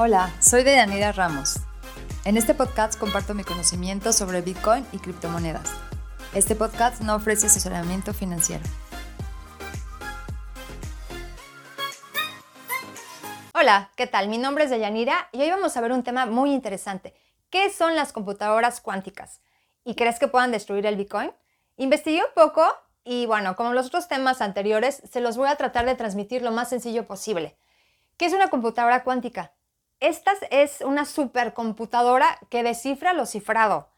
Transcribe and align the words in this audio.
Hola, 0.00 0.32
soy 0.38 0.62
Deyanira 0.62 1.10
Ramos. 1.10 1.56
En 2.24 2.36
este 2.36 2.54
podcast 2.54 2.96
comparto 2.96 3.34
mi 3.34 3.42
conocimiento 3.42 4.12
sobre 4.12 4.42
Bitcoin 4.42 4.86
y 4.92 4.98
criptomonedas. 4.98 5.68
Este 6.32 6.54
podcast 6.54 7.02
no 7.02 7.16
ofrece 7.16 7.48
asesoramiento 7.48 8.14
financiero. 8.14 8.62
Hola, 13.52 13.90
¿qué 13.96 14.06
tal? 14.06 14.28
Mi 14.28 14.38
nombre 14.38 14.62
es 14.62 14.70
Deyanira 14.70 15.30
y 15.32 15.40
hoy 15.40 15.50
vamos 15.50 15.76
a 15.76 15.80
ver 15.80 15.90
un 15.90 16.04
tema 16.04 16.26
muy 16.26 16.52
interesante. 16.52 17.12
¿Qué 17.50 17.68
son 17.68 17.96
las 17.96 18.12
computadoras 18.12 18.80
cuánticas? 18.80 19.40
¿Y 19.82 19.96
crees 19.96 20.20
que 20.20 20.28
puedan 20.28 20.52
destruir 20.52 20.86
el 20.86 20.94
Bitcoin? 20.94 21.32
Investigué 21.76 22.20
un 22.20 22.34
poco 22.36 22.64
y 23.02 23.26
bueno, 23.26 23.56
como 23.56 23.72
los 23.72 23.88
otros 23.88 24.06
temas 24.06 24.42
anteriores, 24.42 25.02
se 25.10 25.20
los 25.20 25.36
voy 25.36 25.48
a 25.48 25.56
tratar 25.56 25.86
de 25.86 25.96
transmitir 25.96 26.42
lo 26.42 26.52
más 26.52 26.68
sencillo 26.68 27.04
posible. 27.08 27.58
¿Qué 28.16 28.26
es 28.26 28.32
una 28.32 28.46
computadora 28.46 29.02
cuántica? 29.02 29.57
Esta 30.00 30.32
es 30.50 30.80
una 30.80 31.04
supercomputadora 31.04 32.38
que 32.50 32.62
descifra 32.62 33.14
lo 33.14 33.26
cifrado. 33.26 33.88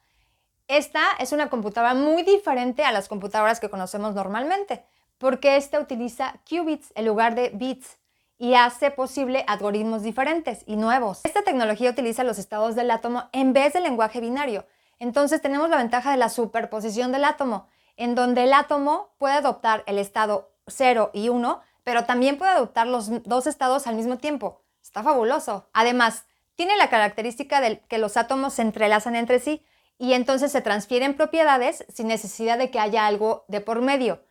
Esta 0.67 1.03
es 1.19 1.33
una 1.33 1.51
computadora 1.51 1.93
muy 1.95 2.23
diferente 2.23 2.85
a 2.85 2.93
las 2.93 3.07
computadoras 3.07 3.61
que 3.61 3.69
conocemos 3.69 4.15
normalmente, 4.15 4.83
porque 5.19 5.57
esta 5.57 5.79
utiliza 5.79 6.37
qubits 6.49 6.93
en 6.95 7.05
lugar 7.05 7.35
de 7.35 7.51
bits 7.51 7.99
y 8.39 8.55
hace 8.55 8.91
posible 8.91 9.45
algoritmos 9.47 10.03
diferentes 10.03 10.63
y 10.67 10.77
nuevos. 10.77 11.21
Esta 11.25 11.43
tecnología 11.43 11.91
utiliza 11.91 12.25
los 12.25 12.39
estados 12.39 12.75
del 12.77 12.91
átomo 12.91 13.29
en 13.33 13.53
vez 13.53 13.75
del 13.75 13.83
lenguaje 13.83 14.21
binario. 14.21 14.65
Entonces 14.99 15.43
tenemos 15.43 15.69
la 15.69 15.77
ventaja 15.77 16.13
de 16.13 16.17
la 16.17 16.31
superposición 16.31 17.13
del 17.13 17.25
átomo, 17.25 17.69
en 17.99 18.15
donde 18.15 18.45
el 18.45 18.55
átomo 18.55 19.11
puede 19.19 19.35
adoptar 19.35 19.85
el 19.87 19.99
estado 19.99 20.51
0 20.67 21.11
y 21.13 21.29
1, 21.29 21.61
pero 21.85 22.07
también 22.07 22.39
puede 22.39 22.53
adoptar 22.53 22.87
los 22.87 23.23
dos 23.25 23.47
estados 23.47 23.87
al 23.87 23.97
mismo 23.97 24.17
tiempo. 24.17 24.63
Está 24.83 25.03
fabuloso. 25.03 25.69
Además, 25.73 26.25
tiene 26.57 26.77
la 26.77 26.91
característica 26.91 27.61
de 27.61 27.81
que 27.81 27.99
los 27.99 28.17
átomos 28.17 28.55
se 28.55 28.63
entrelazan 28.63 29.17
entre 29.17 29.41
sí 29.41 29.65
y 29.99 30.15
entonces 30.15 30.53
se 30.53 30.63
transfieren 30.63 31.15
propiedades 31.15 31.85
sin 31.89 32.09
necesidad 32.09 32.59
de 32.59 32.71
que 32.71 32.81
haya 32.81 33.07
algo 33.07 33.45
de 33.49 33.61
por 33.61 33.81
medio. 33.81 34.23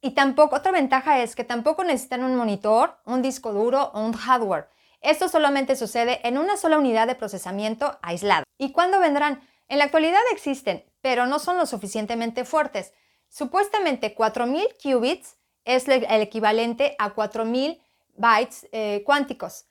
Y 0.00 0.12
tampoco, 0.12 0.56
otra 0.56 0.72
ventaja 0.72 1.22
es 1.22 1.36
que 1.36 1.44
tampoco 1.44 1.84
necesitan 1.84 2.24
un 2.24 2.34
monitor, 2.34 2.98
un 3.04 3.22
disco 3.22 3.52
duro 3.52 3.92
o 3.94 4.00
un 4.00 4.12
hardware. 4.12 4.68
Esto 5.00 5.28
solamente 5.28 5.76
sucede 5.76 6.20
en 6.26 6.38
una 6.38 6.56
sola 6.56 6.78
unidad 6.78 7.06
de 7.06 7.14
procesamiento 7.14 7.98
aislada. 8.02 8.44
¿Y 8.58 8.72
cuándo 8.72 8.98
vendrán? 8.98 9.40
En 9.68 9.78
la 9.78 9.84
actualidad 9.84 10.20
existen, 10.32 10.84
pero 11.00 11.26
no 11.26 11.38
son 11.38 11.56
lo 11.56 11.66
suficientemente 11.66 12.44
fuertes. 12.44 12.92
Supuestamente 13.28 14.14
4000 14.14 14.66
qubits 14.82 15.36
es 15.64 15.88
el 15.88 16.22
equivalente 16.22 16.96
a 16.98 17.10
4000 17.10 17.80
bytes 18.16 18.68
eh, 18.72 19.02
cuánticos. 19.06 19.66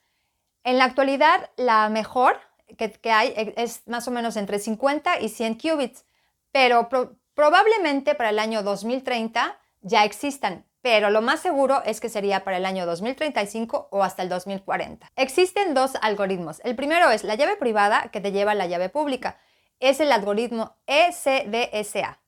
En 0.64 0.78
la 0.78 0.86
actualidad, 0.86 1.50
la 1.58 1.90
mejor 1.90 2.40
que, 2.78 3.12
hay 3.12 3.30
e, 3.30 3.54
es 3.58 3.88
más 3.88 4.08
o 4.08 4.12
menos 4.12 4.38
entre 4.38 4.59
50 4.59 5.20
y 5.20 5.30
100 5.30 5.56
qubits, 5.56 6.06
pero 6.52 6.90
probablemente 7.34 8.16
para 8.16 8.30
el 8.30 8.40
año 8.40 8.64
2030 8.64 9.58
ya 9.82 10.04
existan, 10.04 10.66
pero 10.82 11.09
lo 11.09 11.22
más 11.22 11.39
seguro 11.39 11.82
es 11.86 12.00
que 12.00 12.09
sería 12.09 12.44
para 12.44 12.58
el 12.58 12.66
año 12.66 12.86
2035 12.86 13.89
o 13.92 14.04
hasta 14.04 14.23
el 14.23 14.30
2040. 14.30 15.12
Existen 15.16 15.73
dos 15.73 15.94
algoritmos. 16.02 16.62
El 16.64 16.76
primero 16.76 17.09
es 17.12 17.23
la 17.23 17.36
llave 17.36 17.56
privada 17.56 18.09
que 18.12 18.22
te 18.22 18.32
lleva 18.32 18.56
la 18.56 18.67
llave 18.67 18.89
pública. 18.89 19.38
Es 19.80 20.00
el 20.00 20.12
algoritmo 20.12 20.76
ECDSA. 20.88 22.20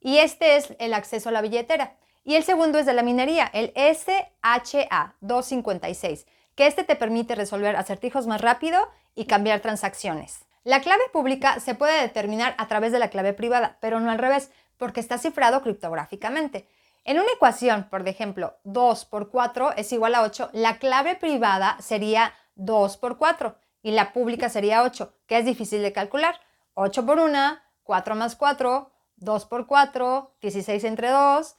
Y 0.00 0.18
este 0.18 0.56
es 0.56 0.74
el 0.78 0.94
acceso 0.94 1.28
a 1.28 1.32
la 1.32 1.42
billetera. 1.42 1.96
Y 2.22 2.34
el 2.34 2.44
segundo 2.44 2.78
es 2.78 2.86
de 2.86 2.92
la 2.92 3.02
minería, 3.02 3.50
el 3.52 3.72
SHA-256 3.74 6.26
que 6.56 6.66
este 6.66 6.82
te 6.82 6.96
permite 6.96 7.36
resolver 7.36 7.76
acertijos 7.76 8.26
más 8.26 8.40
rápido 8.40 8.88
y 9.14 9.26
cambiar 9.26 9.60
transacciones. 9.60 10.40
La 10.64 10.80
clave 10.80 11.04
pública 11.12 11.60
se 11.60 11.76
puede 11.76 12.00
determinar 12.00 12.56
a 12.58 12.66
través 12.66 12.90
de 12.90 12.98
la 12.98 13.08
clave 13.08 13.34
privada, 13.34 13.76
pero 13.80 14.00
no 14.00 14.10
al 14.10 14.18
revés, 14.18 14.50
porque 14.78 14.98
está 14.98 15.18
cifrado 15.18 15.62
criptográficamente. 15.62 16.66
En 17.04 17.20
una 17.20 17.30
ecuación, 17.36 17.86
por 17.88 18.06
ejemplo, 18.08 18.56
2 18.64 19.04
por 19.04 19.30
4 19.30 19.74
es 19.76 19.92
igual 19.92 20.16
a 20.16 20.22
8, 20.22 20.50
la 20.52 20.78
clave 20.78 21.14
privada 21.14 21.76
sería 21.80 22.34
2 22.56 22.96
por 22.96 23.16
4 23.16 23.56
y 23.82 23.92
la 23.92 24.12
pública 24.12 24.48
sería 24.48 24.82
8, 24.82 25.14
que 25.28 25.38
es 25.38 25.44
difícil 25.44 25.82
de 25.82 25.92
calcular. 25.92 26.40
8 26.74 27.06
por 27.06 27.20
1, 27.20 27.58
4 27.84 28.14
más 28.16 28.34
4, 28.34 28.90
2 29.18 29.46
por 29.46 29.66
4, 29.68 30.34
16 30.40 30.84
entre 30.84 31.10
2, 31.10 31.56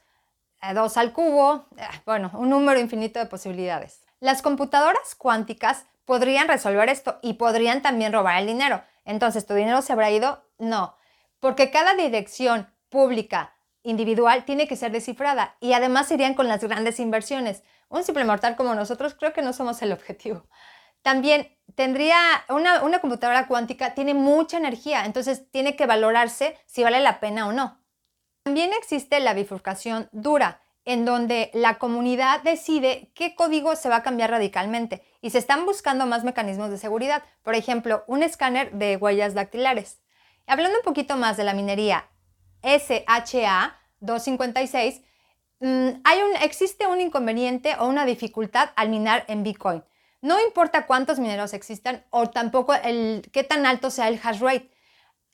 2 0.74 0.96
al 0.98 1.12
cubo, 1.14 1.66
eh, 1.78 1.86
bueno, 2.04 2.30
un 2.34 2.50
número 2.50 2.78
infinito 2.78 3.18
de 3.18 3.26
posibilidades. 3.26 4.07
Las 4.20 4.42
computadoras 4.42 5.14
cuánticas 5.16 5.86
podrían 6.04 6.48
resolver 6.48 6.88
esto 6.88 7.18
y 7.22 7.34
podrían 7.34 7.82
también 7.82 8.12
robar 8.12 8.38
el 8.38 8.46
dinero. 8.46 8.82
Entonces, 9.04 9.46
¿tu 9.46 9.54
dinero 9.54 9.82
se 9.82 9.92
habrá 9.92 10.10
ido? 10.10 10.44
No, 10.58 10.96
porque 11.38 11.70
cada 11.70 11.94
dirección 11.94 12.72
pública 12.88 13.54
individual 13.82 14.44
tiene 14.44 14.66
que 14.66 14.76
ser 14.76 14.90
descifrada 14.90 15.56
y 15.60 15.72
además 15.72 16.10
irían 16.10 16.34
con 16.34 16.48
las 16.48 16.64
grandes 16.64 16.98
inversiones. 16.98 17.62
Un 17.88 18.04
simple 18.04 18.24
mortal 18.24 18.56
como 18.56 18.74
nosotros 18.74 19.14
creo 19.14 19.32
que 19.32 19.42
no 19.42 19.52
somos 19.52 19.80
el 19.82 19.92
objetivo. 19.92 20.46
También 21.02 21.56
tendría 21.74 22.18
una, 22.48 22.82
una 22.82 22.98
computadora 23.00 23.46
cuántica, 23.46 23.94
tiene 23.94 24.14
mucha 24.14 24.56
energía, 24.56 25.04
entonces 25.04 25.50
tiene 25.50 25.76
que 25.76 25.86
valorarse 25.86 26.58
si 26.66 26.82
vale 26.82 27.00
la 27.00 27.20
pena 27.20 27.46
o 27.46 27.52
no. 27.52 27.80
También 28.42 28.72
existe 28.72 29.20
la 29.20 29.34
bifurcación 29.34 30.08
dura 30.10 30.60
en 30.88 31.04
donde 31.04 31.50
la 31.52 31.76
comunidad 31.76 32.42
decide 32.42 33.12
qué 33.14 33.34
código 33.34 33.76
se 33.76 33.90
va 33.90 33.96
a 33.96 34.02
cambiar 34.02 34.30
radicalmente 34.30 35.02
y 35.20 35.28
se 35.28 35.36
están 35.36 35.66
buscando 35.66 36.06
más 36.06 36.24
mecanismos 36.24 36.70
de 36.70 36.78
seguridad, 36.78 37.22
por 37.42 37.54
ejemplo, 37.54 38.04
un 38.06 38.22
escáner 38.22 38.72
de 38.72 38.96
huellas 38.96 39.34
dactilares. 39.34 40.00
Hablando 40.46 40.78
un 40.78 40.84
poquito 40.84 41.18
más 41.18 41.36
de 41.36 41.44
la 41.44 41.52
minería 41.52 42.08
SHA 42.62 43.78
256, 44.00 45.02
mm, 45.60 45.88
hay 46.04 46.22
un, 46.22 46.36
existe 46.42 46.86
un 46.86 47.02
inconveniente 47.02 47.76
o 47.78 47.86
una 47.86 48.06
dificultad 48.06 48.70
al 48.74 48.88
minar 48.88 49.26
en 49.28 49.42
Bitcoin. 49.42 49.84
No 50.22 50.40
importa 50.40 50.86
cuántos 50.86 51.18
mineros 51.18 51.52
existan 51.52 52.06
o 52.08 52.30
tampoco 52.30 52.72
el, 52.72 53.28
qué 53.30 53.44
tan 53.44 53.66
alto 53.66 53.90
sea 53.90 54.08
el 54.08 54.18
hash 54.24 54.40
rate 54.40 54.70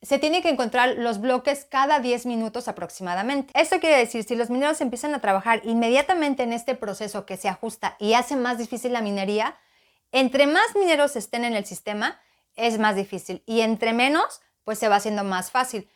se 0.05 0.19
tiene 0.19 0.43
que 0.43 0.51
encontrar 0.51 0.97
los 0.99 1.21
bloques 1.21 1.67
cada 1.69 1.99
10 1.99 2.27
minutos 2.27 2.69
aproximadamente. 2.69 3.53
Esto 3.59 3.81
quiere 3.81 3.97
decir, 3.97 4.25
si 4.25 4.37
los 4.37 4.51
mineros 4.51 4.81
empiezan 4.81 5.15
a 5.15 5.21
trabajar 5.21 5.63
inmediatamente 5.65 6.43
en 6.43 6.53
este 6.53 6.75
proceso 6.75 7.25
que 7.25 7.37
se 7.37 7.49
ajusta 7.49 7.97
y 7.99 8.15
hace 8.15 8.37
más 8.37 8.59
difícil 8.59 8.93
la 8.93 9.01
minería, 9.01 9.57
entre 10.13 10.47
más 10.47 10.77
mineros 10.77 11.17
estén 11.17 11.45
en 11.45 11.55
el 11.55 11.65
sistema, 11.65 12.21
es 12.55 12.79
más 12.79 12.97
difícil 12.97 13.43
y 13.47 13.61
entre 13.61 13.93
menos, 13.93 14.43
pues 14.63 14.79
se 14.79 14.89
va 14.89 14.97
haciendo 14.97 15.25
más 15.25 15.51
fácil. 15.51 15.89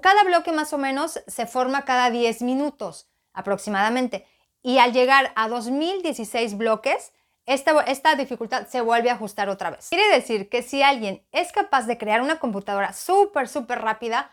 Cada 0.00 0.22
bloque 0.22 0.52
más 0.52 0.72
o 0.72 0.78
menos 0.78 1.20
se 1.26 1.46
forma 1.46 1.84
cada 1.84 2.10
10 2.10 2.42
minutos 2.42 3.08
aproximadamente 3.32 4.26
y 4.62 4.78
al 4.78 4.92
llegar 4.92 5.32
a 5.34 5.48
2016 5.48 6.56
bloques, 6.56 7.12
esta, 7.46 8.14
dificultad 8.14 8.66
se 8.68 8.80
vuelve 8.80 9.10
a 9.10 9.14
ajustar 9.14 9.48
otra 9.48 9.70
vez. 9.70 9.88
Quiere 9.88 10.08
decir 10.14 10.48
que 10.48 10.62
si 10.62 10.82
alguien 10.82 11.24
es 11.32 11.52
capaz 11.52 11.86
de 11.86 11.98
crear 11.98 12.20
una 12.20 12.38
computadora 12.38 12.92
súper, 12.92 13.48
súper 13.48 13.80
rápida, 13.80 14.30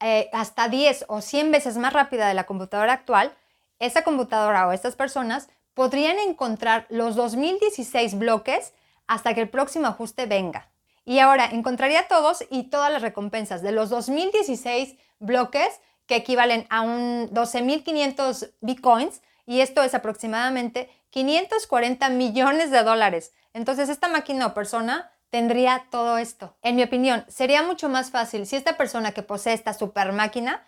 eh, 0.00 0.28
hasta 0.32 0.68
10 0.68 1.06
o 1.08 1.22
100 1.22 1.50
veces 1.50 1.78
más 1.78 1.92
rápida 1.92 2.28
de 2.28 2.34
la 2.34 2.44
computadora 2.44 2.92
actual, 2.92 3.34
esa 3.78 4.02
computadora 4.02 4.66
o 4.66 4.72
estas 4.72 4.96
personas 4.96 5.48
podrían 5.74 6.18
encontrar 6.18 6.86
los 6.90 7.16
2016 7.16 8.18
bloques 8.18 8.72
hasta 9.06 9.34
que 9.34 9.40
el 9.42 9.48
próximo 9.48 9.86
ajuste 9.86 10.26
venga. 10.26 10.70
Y 11.04 11.20
ahora 11.20 11.46
encontraría 11.46 12.08
todos 12.08 12.44
y 12.50 12.64
todas 12.64 12.92
las 12.92 13.02
recompensas 13.02 13.62
de 13.62 13.72
los 13.72 13.90
2016 13.90 14.96
bloques 15.18 15.80
que 16.06 16.16
equivalen 16.16 16.66
a 16.68 16.82
un 16.82 17.30
12.500 17.30 18.52
bitcoins 18.60 19.22
y 19.46 19.60
esto 19.60 19.82
es 19.82 19.94
aproximadamente 19.94 20.90
540 21.10 22.08
millones 22.10 22.70
de 22.70 22.82
dólares. 22.82 23.32
Entonces 23.52 23.88
esta 23.88 24.08
máquina 24.08 24.46
o 24.46 24.54
persona 24.54 25.10
tendría 25.30 25.86
todo 25.90 26.18
esto. 26.18 26.56
En 26.62 26.76
mi 26.76 26.82
opinión, 26.82 27.24
sería 27.28 27.62
mucho 27.62 27.88
más 27.88 28.10
fácil 28.10 28.46
si 28.46 28.56
esta 28.56 28.76
persona 28.76 29.12
que 29.12 29.22
posee 29.22 29.54
esta 29.54 29.74
super 29.74 30.12
máquina 30.12 30.66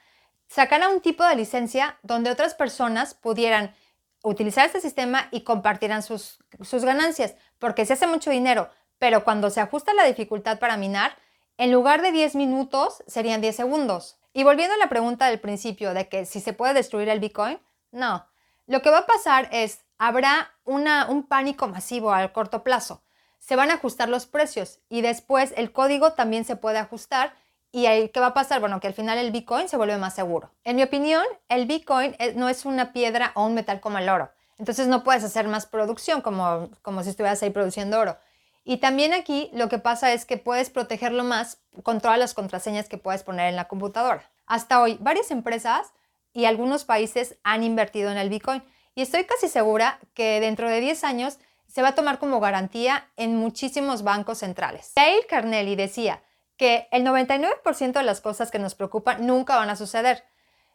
sacara 0.48 0.88
un 0.88 1.00
tipo 1.00 1.24
de 1.24 1.36
licencia 1.36 1.98
donde 2.02 2.30
otras 2.30 2.54
personas 2.54 3.14
pudieran 3.14 3.74
utilizar 4.22 4.66
este 4.66 4.80
sistema 4.80 5.28
y 5.30 5.42
compartieran 5.42 6.02
sus, 6.02 6.38
sus 6.62 6.84
ganancias, 6.84 7.34
porque 7.58 7.86
se 7.86 7.92
hace 7.92 8.06
mucho 8.06 8.30
dinero, 8.30 8.68
pero 8.98 9.24
cuando 9.24 9.50
se 9.50 9.60
ajusta 9.60 9.94
la 9.94 10.04
dificultad 10.04 10.58
para 10.58 10.76
minar, 10.76 11.16
en 11.56 11.72
lugar 11.72 12.02
de 12.02 12.12
10 12.12 12.34
minutos 12.34 13.02
serían 13.06 13.40
10 13.40 13.54
segundos. 13.54 14.18
Y 14.32 14.44
volviendo 14.44 14.74
a 14.74 14.78
la 14.78 14.88
pregunta 14.88 15.26
del 15.26 15.40
principio 15.40 15.94
de 15.94 16.08
que 16.08 16.24
si 16.24 16.40
se 16.40 16.52
puede 16.52 16.74
destruir 16.74 17.08
el 17.08 17.20
Bitcoin, 17.20 17.58
no. 17.90 18.26
Lo 18.66 18.82
que 18.82 18.90
va 18.90 18.98
a 18.98 19.06
pasar 19.06 19.48
es, 19.52 19.80
habrá 19.98 20.54
un 20.64 21.26
pánico 21.28 21.68
masivo 21.68 22.12
al 22.12 22.32
corto 22.32 22.62
plazo. 22.62 23.02
Se 23.38 23.56
van 23.56 23.70
a 23.70 23.74
ajustar 23.74 24.08
los 24.08 24.26
precios 24.26 24.80
y 24.88 25.00
después 25.00 25.52
el 25.56 25.72
código 25.72 26.12
también 26.12 26.44
se 26.44 26.56
puede 26.56 26.78
ajustar. 26.78 27.34
¿Y 27.70 27.84
qué 28.08 28.20
va 28.20 28.28
a 28.28 28.34
pasar? 28.34 28.60
Bueno, 28.60 28.80
que 28.80 28.86
al 28.86 28.94
final 28.94 29.18
el 29.18 29.30
Bitcoin 29.30 29.68
se 29.68 29.76
vuelve 29.76 29.98
más 29.98 30.14
seguro. 30.14 30.50
En 30.64 30.76
mi 30.76 30.82
opinión, 30.82 31.24
el 31.48 31.66
Bitcoin 31.66 32.16
no 32.34 32.48
es 32.48 32.64
una 32.64 32.92
piedra 32.92 33.32
o 33.34 33.44
un 33.44 33.54
metal 33.54 33.80
como 33.80 33.98
el 33.98 34.08
oro. 34.08 34.30
Entonces 34.56 34.88
no 34.88 35.04
puedes 35.04 35.22
hacer 35.22 35.46
más 35.46 35.66
producción 35.66 36.20
como, 36.20 36.70
como 36.82 37.02
si 37.02 37.10
estuvieras 37.10 37.42
ahí 37.42 37.50
produciendo 37.50 38.00
oro. 38.00 38.16
Y 38.64 38.78
también 38.78 39.14
aquí 39.14 39.50
lo 39.54 39.68
que 39.68 39.78
pasa 39.78 40.12
es 40.12 40.24
que 40.24 40.36
puedes 40.36 40.68
protegerlo 40.70 41.24
más 41.24 41.58
con 41.82 42.00
todas 42.00 42.18
las 42.18 42.34
contraseñas 42.34 42.88
que 42.88 42.98
puedes 42.98 43.22
poner 43.22 43.48
en 43.48 43.56
la 43.56 43.68
computadora. 43.68 44.30
Hasta 44.46 44.80
hoy, 44.82 44.98
varias 45.00 45.30
empresas 45.30 45.92
y 46.32 46.44
algunos 46.44 46.84
países 46.84 47.36
han 47.44 47.62
invertido 47.62 48.10
en 48.10 48.18
el 48.18 48.28
Bitcoin 48.28 48.62
y 48.98 49.02
estoy 49.02 49.26
casi 49.26 49.46
segura 49.46 50.00
que 50.12 50.40
dentro 50.40 50.68
de 50.68 50.80
10 50.80 51.04
años 51.04 51.38
se 51.68 51.82
va 51.82 51.90
a 51.90 51.94
tomar 51.94 52.18
como 52.18 52.40
garantía 52.40 53.08
en 53.16 53.36
muchísimos 53.36 54.02
bancos 54.02 54.38
centrales. 54.38 54.90
Dale 54.96 55.24
Carnelli 55.28 55.76
decía 55.76 56.20
que 56.56 56.88
el 56.90 57.04
99% 57.04 57.92
de 57.92 58.02
las 58.02 58.20
cosas 58.20 58.50
que 58.50 58.58
nos 58.58 58.74
preocupan 58.74 59.24
nunca 59.24 59.54
van 59.54 59.70
a 59.70 59.76
suceder. 59.76 60.24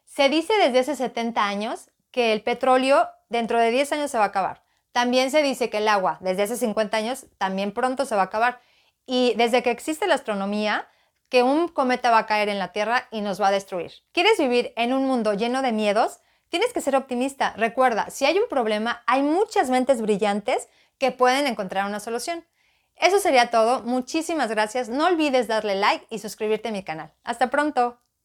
Se 0.06 0.30
dice 0.30 0.54
desde 0.54 0.78
hace 0.78 0.96
70 0.96 1.44
años 1.44 1.90
que 2.12 2.32
el 2.32 2.40
petróleo 2.40 3.10
dentro 3.28 3.58
de 3.58 3.70
10 3.70 3.92
años 3.92 4.10
se 4.10 4.16
va 4.16 4.24
a 4.24 4.28
acabar. 4.28 4.62
También 4.92 5.30
se 5.30 5.42
dice 5.42 5.68
que 5.68 5.76
el 5.76 5.88
agua 5.88 6.16
desde 6.22 6.44
hace 6.44 6.56
50 6.56 6.96
años 6.96 7.26
también 7.36 7.72
pronto 7.72 8.06
se 8.06 8.16
va 8.16 8.22
a 8.22 8.26
acabar. 8.32 8.58
Y 9.04 9.34
desde 9.36 9.62
que 9.62 9.70
existe 9.70 10.06
la 10.06 10.14
astronomía, 10.14 10.88
que 11.28 11.42
un 11.42 11.68
cometa 11.68 12.10
va 12.10 12.20
a 12.20 12.26
caer 12.26 12.48
en 12.48 12.58
la 12.58 12.72
Tierra 12.72 13.06
y 13.10 13.20
nos 13.20 13.38
va 13.38 13.48
a 13.48 13.52
destruir. 13.52 13.92
¿Quieres 14.12 14.38
vivir 14.38 14.72
en 14.76 14.94
un 14.94 15.04
mundo 15.04 15.34
lleno 15.34 15.60
de 15.60 15.72
miedos? 15.72 16.20
Tienes 16.54 16.72
que 16.72 16.80
ser 16.80 16.94
optimista. 16.94 17.52
Recuerda, 17.56 18.10
si 18.10 18.26
hay 18.26 18.38
un 18.38 18.48
problema, 18.48 19.02
hay 19.08 19.24
muchas 19.24 19.70
mentes 19.70 20.00
brillantes 20.00 20.68
que 20.98 21.10
pueden 21.10 21.48
encontrar 21.48 21.84
una 21.84 21.98
solución. 21.98 22.46
Eso 22.94 23.18
sería 23.18 23.50
todo. 23.50 23.82
Muchísimas 23.82 24.50
gracias. 24.50 24.88
No 24.88 25.06
olvides 25.06 25.48
darle 25.48 25.74
like 25.74 26.06
y 26.10 26.20
suscribirte 26.20 26.68
a 26.68 26.70
mi 26.70 26.84
canal. 26.84 27.12
Hasta 27.24 27.50
pronto. 27.50 27.98